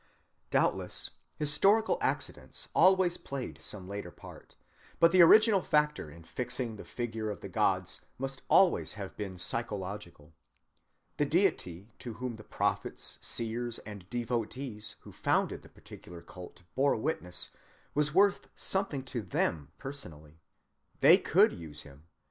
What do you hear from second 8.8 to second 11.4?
have been psychological. The